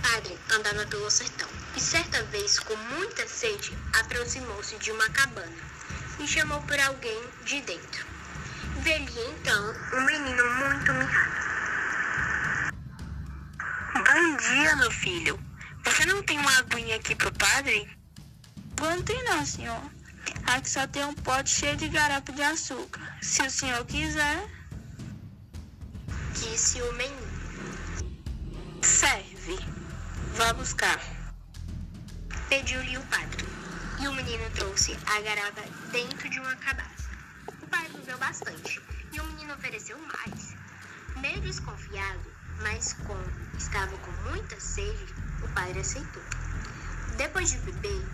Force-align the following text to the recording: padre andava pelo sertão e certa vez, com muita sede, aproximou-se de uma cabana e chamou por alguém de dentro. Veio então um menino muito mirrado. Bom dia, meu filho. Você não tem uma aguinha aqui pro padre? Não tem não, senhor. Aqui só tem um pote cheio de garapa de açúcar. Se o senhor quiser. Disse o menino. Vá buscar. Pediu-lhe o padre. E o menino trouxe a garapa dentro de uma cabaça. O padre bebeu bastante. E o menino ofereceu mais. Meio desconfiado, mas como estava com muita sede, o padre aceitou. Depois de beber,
padre 0.00 0.38
andava 0.52 0.86
pelo 0.86 1.10
sertão 1.10 1.48
e 1.76 1.80
certa 1.80 2.22
vez, 2.24 2.58
com 2.60 2.76
muita 2.76 3.26
sede, 3.26 3.76
aproximou-se 4.00 4.76
de 4.78 4.90
uma 4.92 5.08
cabana 5.10 5.52
e 6.18 6.26
chamou 6.26 6.60
por 6.62 6.78
alguém 6.80 7.20
de 7.44 7.60
dentro. 7.62 8.06
Veio 8.80 9.08
então 9.32 9.74
um 9.94 10.04
menino 10.04 10.44
muito 10.54 10.92
mirrado. 10.92 11.44
Bom 13.94 14.36
dia, 14.36 14.76
meu 14.76 14.90
filho. 14.90 15.40
Você 15.84 16.04
não 16.06 16.22
tem 16.22 16.38
uma 16.38 16.58
aguinha 16.58 16.96
aqui 16.96 17.14
pro 17.14 17.32
padre? 17.32 17.88
Não 18.80 19.02
tem 19.02 19.22
não, 19.24 19.44
senhor. 19.44 19.82
Aqui 20.46 20.70
só 20.70 20.86
tem 20.86 21.04
um 21.04 21.14
pote 21.14 21.50
cheio 21.50 21.76
de 21.76 21.88
garapa 21.88 22.32
de 22.32 22.42
açúcar. 22.42 23.00
Se 23.22 23.42
o 23.42 23.50
senhor 23.50 23.84
quiser. 23.86 24.44
Disse 26.34 26.80
o 26.82 26.92
menino. 26.94 27.43
Vá 30.44 30.52
buscar. 30.52 31.00
Pediu-lhe 32.50 32.98
o 32.98 33.02
padre. 33.06 33.46
E 33.98 34.06
o 34.06 34.12
menino 34.12 34.44
trouxe 34.50 34.94
a 35.06 35.18
garapa 35.22 35.62
dentro 35.90 36.28
de 36.28 36.38
uma 36.38 36.54
cabaça. 36.56 37.08
O 37.62 37.66
padre 37.66 37.96
bebeu 37.96 38.18
bastante. 38.18 38.78
E 39.10 39.20
o 39.20 39.24
menino 39.28 39.54
ofereceu 39.54 39.96
mais. 39.98 40.54
Meio 41.16 41.40
desconfiado, 41.40 42.30
mas 42.60 42.92
como 43.06 43.24
estava 43.56 43.96
com 43.96 44.10
muita 44.28 44.60
sede, 44.60 45.14
o 45.42 45.48
padre 45.54 45.80
aceitou. 45.80 46.22
Depois 47.16 47.50
de 47.50 47.56
beber, 47.60 48.06